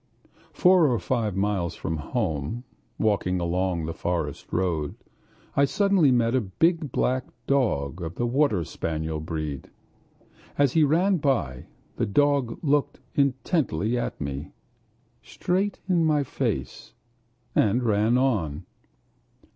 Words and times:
Four 0.51 0.87
or 0.87 0.97
five 0.97 1.35
miles 1.35 1.75
from 1.75 1.97
home, 1.97 2.63
walking 2.97 3.39
along 3.39 3.85
the 3.85 3.93
forest 3.93 4.51
road, 4.51 4.95
I 5.55 5.65
suddenly 5.65 6.09
met 6.11 6.33
a 6.33 6.41
big 6.41 6.91
black 6.91 7.27
dog 7.45 8.01
of 8.01 8.15
the 8.15 8.25
water 8.25 8.63
spaniel 8.63 9.19
breed. 9.19 9.69
As 10.57 10.73
he 10.73 10.83
ran 10.83 11.17
by, 11.17 11.67
the 11.97 12.07
dog 12.07 12.57
looked 12.63 12.99
intently 13.13 13.95
at 13.95 14.19
me, 14.19 14.53
straight 15.21 15.79
in 15.87 16.03
my 16.03 16.23
face, 16.23 16.95
and 17.53 17.83
ran 17.83 18.17
on. 18.17 18.65